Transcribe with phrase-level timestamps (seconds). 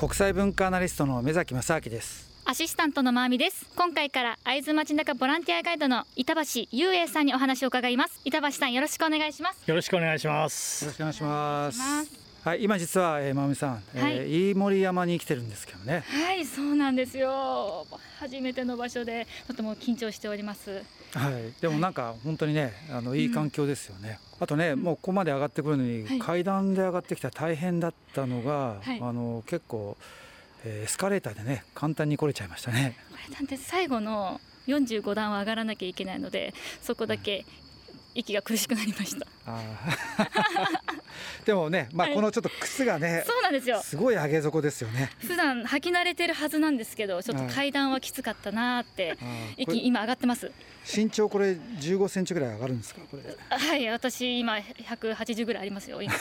[0.00, 2.30] 国際文化アナリストの目崎正明です。
[2.46, 3.66] アシスタントのまーみです。
[3.76, 8.18] 今回から会津町中ボランティアガイドの板橋雄英さんにお話を伺います。
[8.24, 9.68] 板橋さんよろしくお願いします。
[9.68, 14.14] よろしくお願いしまよろすしくお願いしますはい今実は、えー、まみさん、えはい。
[14.14, 16.04] ー飯盛山に来てるんですけどね。
[16.06, 17.86] はいそうなんですよ。
[18.18, 20.82] 初めての場所でとても緊張しております。
[21.12, 26.18] はいでもなんか本当にねあのいい環境ですよね、あとねもうここまで上がってくるのに、はい。
[26.18, 28.98] 階段で上がってきたら大変だったのが、はい。
[29.00, 29.96] あの結構、
[30.64, 32.96] えーエスカレーターでね簡単に来れちゃいましたね。
[33.10, 37.44] これなんて最後の45段は上がらなきゃいけないのでそこだけ
[38.14, 39.26] 息が苦しくなりました。
[41.44, 42.16] でもね、まあ、はい。
[42.16, 43.80] このちょっと靴がね、そうなんですよ。
[43.82, 45.10] すごい上げ底ですよね。
[45.20, 47.52] 普段履き慣れてるはずなんですけどちょっとはい。
[47.52, 49.16] 階段はきつかったなーって
[49.56, 50.50] 息今上がってます。
[50.84, 53.22] 身長これ15センチぐらい上がるんですかこれ。
[53.22, 53.36] で。
[53.48, 56.12] はい私今180ぐらいありますよ今。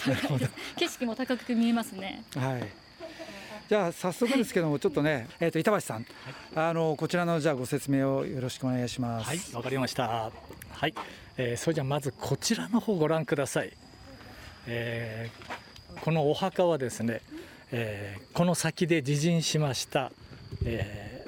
[0.76, 2.24] 景色も高く見えますね。
[2.34, 2.89] はい。
[3.70, 6.04] じゃあ早速ですけどもちょっとね、えっ、と板橋さん、
[6.56, 9.28] あのこちらのじゃあご説明をよろしくお願いします。
[9.28, 10.32] はいわかりました。
[10.72, 10.94] はい、
[11.36, 13.72] えーそれじゃあまずこちらの方ご覧ください、
[14.66, 17.22] えーこのお墓はですね、
[17.70, 20.10] えーこの先で自陣しました、
[20.64, 21.24] え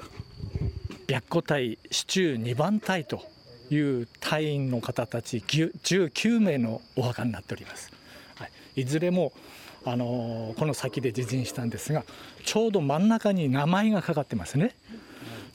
[1.07, 3.21] ー白虎隊支柱2番隊と
[3.69, 7.89] いう隊員の方たちぎゅ19名のお墓になっております、
[8.35, 9.31] はい、いずれも
[9.85, 12.03] あのーこの先で自陣したんですが
[12.45, 14.75] ちょうど真ん中に名前がかかってますね。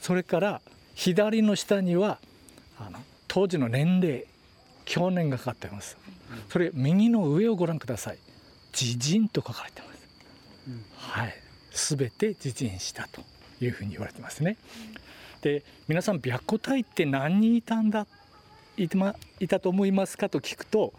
[0.01, 0.61] それから
[0.95, 2.19] 左の下には
[2.77, 4.25] あの当時の年齢
[4.85, 5.97] 去年がかかってます。
[6.49, 8.17] それ右の上をご覧ください。
[8.71, 9.99] 自陣と書かれてます、
[10.67, 11.33] うんはい。
[11.71, 13.21] 全て自陣したと
[13.61, 14.57] いうふうに言われてますね。
[15.41, 18.05] で皆さん白虎隊って何人いたんだ
[18.77, 20.93] いてまいたと思いますかと聞くと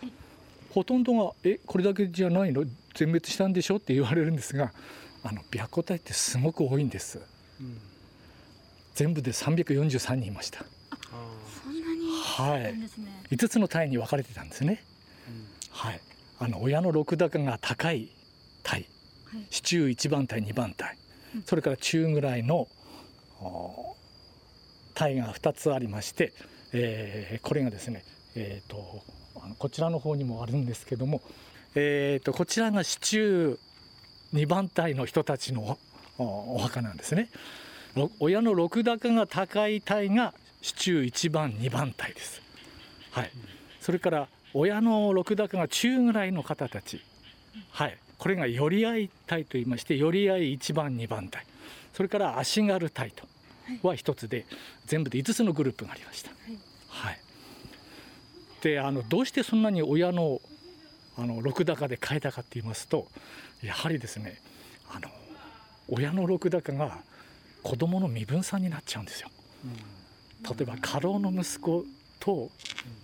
[0.70, 2.64] ほとんどが「えこれだけじゃないの？
[2.94, 4.72] 全滅したんでしょ?」って言われるんですが
[5.22, 7.20] あの白虎隊ってすごく多いんです。
[7.60, 7.80] うん
[8.92, 10.64] 全部で343人いました。
[11.64, 12.76] そんなにはい。
[12.76, 12.88] ね。
[13.30, 14.82] 5つの隊に分かれてたんですね。
[15.70, 16.00] はい。
[16.40, 18.10] あの親の六高が高い
[18.62, 18.84] 隊。
[19.24, 19.46] はい。
[19.48, 20.98] 支柱1番隊2番隊。
[21.36, 21.42] うん。
[21.44, 22.68] それから中ぐらいの
[23.40, 23.96] お
[24.94, 26.34] 隊が2つありまして、
[26.72, 28.04] えーこれがですね、
[28.34, 29.02] えー、と
[29.58, 31.22] こちらの方にもあるんですけども、
[31.74, 33.56] えー、とこちらが支柱
[34.34, 35.78] 2番隊の人たちの
[36.18, 37.28] お墓なんですね。
[38.20, 42.40] 親の六高が高い隊が支柱1番2番隊です。
[43.10, 43.30] はい、
[43.80, 47.00] それから親の六高が中ぐらいの方たち、
[47.70, 51.44] はい、これが寄り合い隊といいまして寄り合い1番2番隊
[51.92, 53.24] それから足軽隊と
[53.82, 54.46] は一つで
[54.86, 56.30] 全部で5つのグループがありました。
[56.30, 56.58] はい、
[58.62, 60.40] であのどうしてそんなに親の
[61.18, 63.06] あの六高で変えたかって言いますと
[63.62, 64.40] やはりですね
[64.88, 65.08] あの
[65.88, 66.98] 親の六高が
[67.62, 69.28] 子供の身分差になっちゃうんですよ。
[70.42, 71.84] 例えば家老の息子
[72.18, 72.50] と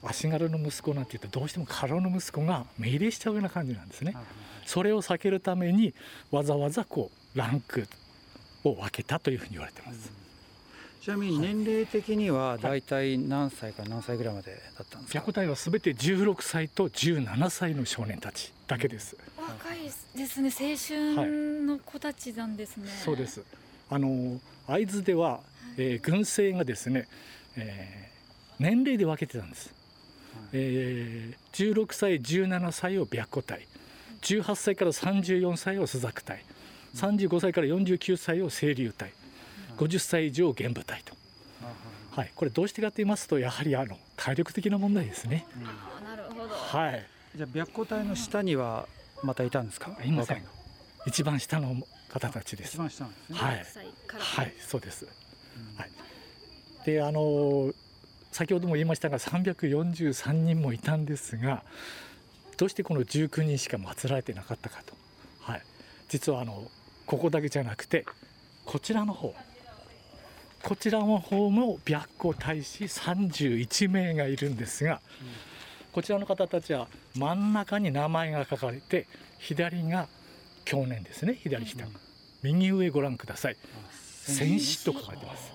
[0.03, 4.15] 足軽の息子なんて言うとどうしても家老の息子が命令しちゃうような感じなんですね。
[4.65, 5.95] それを避けるために
[6.31, 7.87] わざわざこうランク
[8.65, 10.11] を分けたというふうに言われてます。
[11.07, 12.83] ちなみに年齢的にはだい。
[12.83, 15.21] たい何歳から何歳ぐらいまでだったんですか？
[15.21, 19.17] 白隊はすべて16歳と17歳の少年たちだけです。
[19.39, 20.51] 若いですね。
[20.51, 20.77] 青
[21.15, 23.41] 春の子たちなんですね、そうです。
[23.89, 25.39] あの会津では、
[25.77, 27.07] えー軍政がですね、
[27.57, 28.17] えー
[28.59, 29.73] 年齢で分けてたんです。
[30.53, 33.69] えー16歳17歳を白虎隊。
[34.23, 36.45] 18歳から34歳を朱雀隊。
[36.97, 39.13] 35歳から49歳を清流隊
[39.77, 41.15] 50歳以上玄武隊と、
[42.11, 45.47] はい、これどうしてかと言いますとやはりあの体力的な問題ですね。
[46.01, 48.89] あなるほどはいじゃあ白虎隊の下には
[49.23, 49.97] またいたんですか？
[50.05, 50.43] いません
[51.07, 51.77] 一番下の
[52.09, 52.71] 方たちです。
[52.71, 53.39] 一番下ですね。
[53.39, 55.05] はい6歳からはい、そうです。
[55.05, 55.09] う
[55.75, 55.91] んはい
[56.87, 57.73] で、あの
[58.31, 61.65] 先ほども言いましたが、343人もいたんですが、
[62.57, 64.95] どうしてこの19人しか祀られてなかったかと。
[65.41, 65.63] はい、
[66.09, 66.71] 実はあの
[67.05, 68.07] ここだけじゃなくて、
[68.65, 69.35] こちらの方。
[70.67, 75.01] こちらの方も白虎大使31名がいるんですが、
[75.93, 79.07] こちらの方たちは真ん中に名前が書かれて
[79.39, 80.09] 左が
[80.65, 81.93] 去年ですね左下、うん
[82.43, 83.57] 右上ご覧ください。
[83.63, 85.53] あ戦死と書かれてます。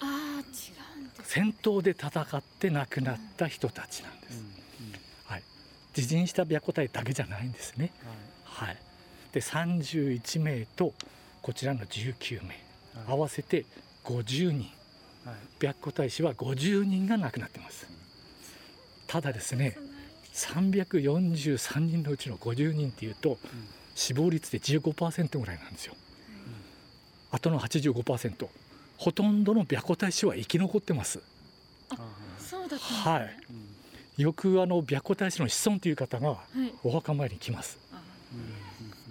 [0.00, 4.44] ああ違うんです戦闘で戦って亡くなった人たちなんです、
[5.24, 5.42] はい、
[5.96, 7.92] 自陣した白虎隊だけじゃないんですね、
[8.44, 8.68] はい。
[8.68, 8.76] はい、
[9.32, 10.92] で31名と
[11.40, 12.54] こちらの19名。
[13.06, 13.64] 合わせて
[14.04, 14.70] 50人。
[15.24, 17.86] はい白虎大使は50人が亡くなってます。
[19.06, 19.76] ただですね
[20.32, 23.38] 343人のうちの50人っていうと
[23.94, 25.94] 死亡率で15%ぐらいなんですよ。
[27.30, 28.48] あとの85%
[28.96, 31.20] ほとんどの白虎隊士は生き残ってます。
[32.38, 32.82] そうだね。
[32.82, 33.28] は
[34.18, 36.72] い、よくあの白虎隊士の子孫という方がはい。
[36.82, 37.78] お墓参りに来ます。
[37.92, 38.00] あ。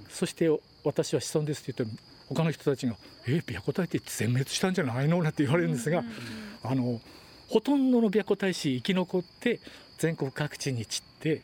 [0.10, 0.50] そして
[0.84, 1.98] 私は子孫ですって言って
[2.30, 2.96] 他の人たちが
[3.28, 6.14] 「え白虎隊って全滅したんじゃないの?」なんて言われるんですが、うんうん
[6.62, 7.00] あの
[7.48, 9.60] ほとんどの白虎隊士生き残って
[9.98, 11.42] 全国各地に散って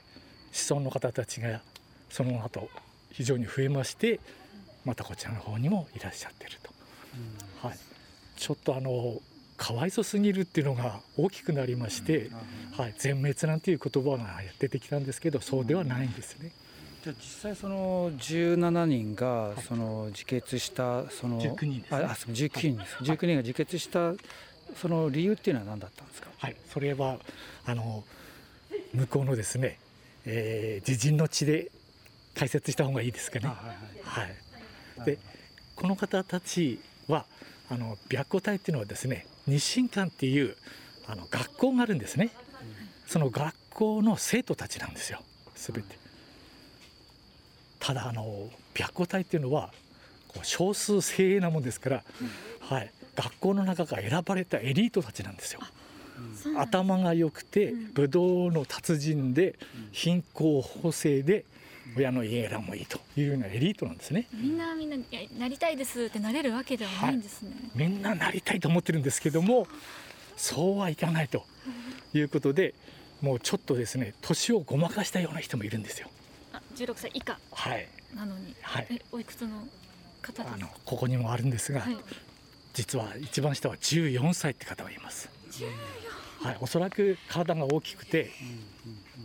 [0.51, 1.61] 子孫の方たちが
[2.09, 2.69] その後
[3.11, 4.19] 非常に増えまして
[4.83, 6.69] またこちらの方にもいらっしゃってると、
[7.67, 7.77] はい、
[8.35, 9.19] ちょっとあの
[9.57, 12.29] かわいそすぎるっていうのが大きくなりまして、
[12.77, 16.51] はい、全滅なんていう言葉が出てきたんですけどそうではないんですね。
[17.05, 22.03] じゃあ実際その17人がその自決したその19人ですね。
[22.03, 22.95] ああそう19人です。
[23.03, 24.13] 19人が自決した
[24.75, 26.29] その理由っていうのは何だったんですか？
[26.35, 27.19] はい、それは
[27.67, 28.03] あの
[28.95, 29.77] 向こうのですね、
[30.25, 31.69] えー、自陣の地で
[32.33, 33.49] 解説した方がいいですかね。
[34.03, 34.23] は
[35.03, 35.19] い、で
[35.75, 37.27] この方たちは
[37.69, 40.55] あの白虎隊っていうのはですね日進館っていう
[41.05, 42.31] あの学校があるんですね。
[43.05, 45.21] その学校の生徒たちなんですよ。
[45.53, 46.03] 全て。
[47.85, 49.69] ただあの白虎隊っていうのは
[50.27, 52.03] こう少数精鋭なもんですから、
[52.61, 55.59] はい、学校の中から選ばれたエリートたちなんですよ。
[56.35, 56.79] そうなんだ。
[56.79, 57.93] 頭が良くてうん。
[57.93, 59.53] 武道の達人で
[59.91, 61.45] 貧困法制で
[61.95, 64.29] 親の家柄もいいというようなエリートなんですね。
[64.33, 64.97] みんなみんな
[65.37, 69.67] なりたいですってなれるわけではないんですね、みんななりたいと思ってるんですけども
[70.35, 71.45] そうはいかないと
[72.15, 72.73] いうことで
[73.21, 76.09] もうちょっとですね年をごまかしたような人もいるんですよ。
[76.75, 78.87] あ16歳以下はい、なのに、はい。
[78.89, 79.67] えおいくつの
[80.21, 81.97] 方ですあのここにもあるんですが、はい。
[82.73, 85.29] 実は一番下は14歳って方がいます。
[86.41, 88.29] はい、おそらく体が大きくて、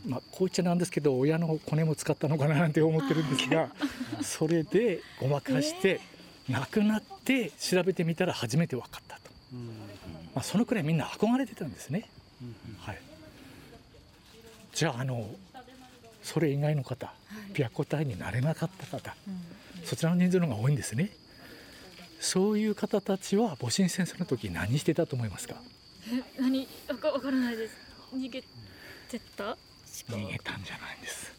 [0.06, 3.68] まあ、こう言っちゃなんですけど親のコネも使ったのかななんて思ってるんですが
[4.22, 6.00] それでごまかして
[6.48, 9.30] 亡くなって調べてみたら初めて分かったと、
[10.34, 12.08] まあ、そのくらいみんな憧れてたんですね。
[12.78, 12.98] はい、
[14.72, 15.28] じゃああの
[16.32, 17.12] それ以外の方
[17.54, 19.84] 白虎隊になれなかった方うん。
[19.84, 21.10] そちらの人数の方が多いんですね。
[22.20, 25.56] そういう方たちは戊辰戦争の時何してたと思いますか？
[26.36, 26.68] え何？
[26.88, 27.74] わかわからないです。
[28.14, 28.46] 逃げて
[29.36, 29.56] た？
[30.08, 31.32] 逃げたんじゃないんです。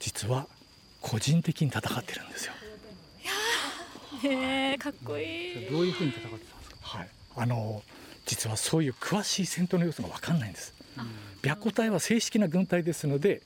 [0.00, 0.46] 実は
[1.00, 2.52] 個人的に戦ってるんですよ。
[4.24, 5.22] へえかっこい
[5.66, 5.70] い。
[5.70, 6.76] どういうふうに戦ってたんですか？
[6.82, 7.08] はい。
[7.36, 7.82] あの
[8.26, 10.74] 実はそういう詳しい戦闘の様子が分かんないんです。
[11.42, 13.42] 白虎隊は正式な軍隊ですので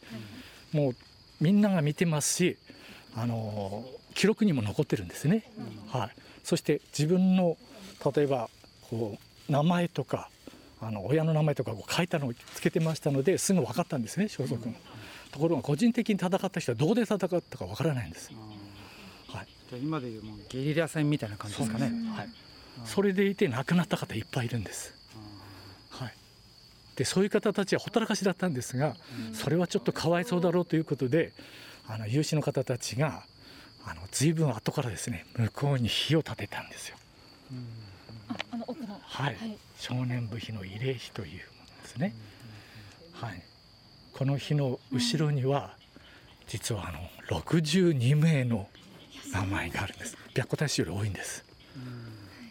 [0.73, 0.97] もう
[1.41, 2.57] みんなが見てますし
[3.17, 3.85] あの
[4.15, 5.45] 記録にも残ってるんですね、
[5.89, 6.11] はい、
[6.45, 7.57] そして自分の
[8.15, 8.49] 例えば
[8.91, 10.29] こう名前とか
[10.81, 14.73] あの親の名前とかこう書いたのをつけてましたのですぐ分かったんですね消息が、
[15.31, 18.33] ところが個人的に戦った人はどこで戦ったか分からないんです、
[19.29, 21.93] はい、じゃあ今でいうもうゲリラ戦みたいな感じですかね。
[22.17, 22.29] はい、
[22.85, 25.02] それでいて亡くなった方いっぱいいるんです、はい、
[26.97, 28.97] でそういう方たちはほったらかしだったんですが、
[29.33, 31.33] それはちょっとかわいそうだろうということで
[31.89, 33.25] あの有志の方たちが
[33.85, 36.97] あの随分後からですね向こうに火を立てたんですよ。
[38.29, 41.35] ああの奥のはい、はい少年部碑の慰霊碑というも
[41.77, 42.15] のですね。
[43.15, 43.43] はい、
[44.13, 45.77] この碑の後ろには、
[46.47, 47.01] 実はあの
[47.41, 48.69] 62名の
[49.33, 50.17] 名前があるんです。
[50.35, 51.45] 白虎隊士より多いんです。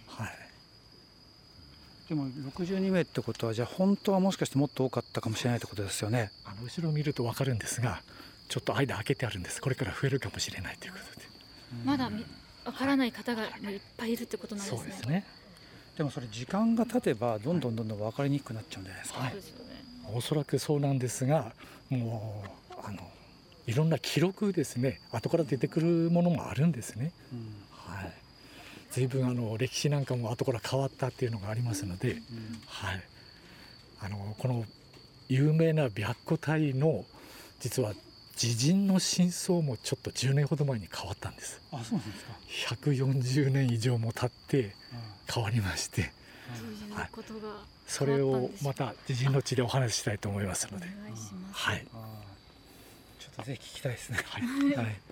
[0.07, 0.29] はい。
[2.11, 6.29] でも62名ってことはじゃあ本当はもしかしてもっと多かったかもしれないってことですよね。
[6.43, 8.01] あの後ろを見ると分かるんですが
[8.49, 9.61] ちょっと間開けてあるんです。
[9.61, 11.25] これから増えるかもしれないということで。
[11.85, 12.25] まだみ
[12.65, 13.51] わからない方がいっ
[13.95, 14.77] ぱいいるってことなんですね。
[14.79, 15.25] そうですね。
[15.95, 19.71] でもそれ時間が経てばどんどんどんどん分かりにくくなっちゃうんじゃないですか、はいそうですよね。
[20.13, 21.53] おそらくそうなんですが
[21.87, 23.09] もうあの
[23.67, 24.99] いろんな記録ですね。
[25.13, 27.13] 後から出てくるものもあるんですね。
[27.31, 27.37] は
[27.69, 27.70] い
[28.91, 32.21] 随分あの歴史なんかも後から変わったっていうのがありますので、
[32.67, 33.01] はい、
[34.01, 34.65] あのこの
[35.29, 37.05] 有名な白虎隊の
[37.59, 37.93] 実は
[38.41, 41.61] 自陣の真相もちょっと10年ほど前に変わったんです。
[41.71, 42.25] あそうなんです
[42.73, 44.75] か、140年以上も経って
[45.33, 46.01] 変わりまして。
[46.01, 46.11] とい
[47.87, 50.87] それをまた自陣の地でお話ししたいと思いますおので。
[50.87, 51.63] 願いします。
[51.63, 51.85] はい、
[53.19, 54.17] ちょっとぜひ聞きたいですね。
[54.25, 55.10] はい、はい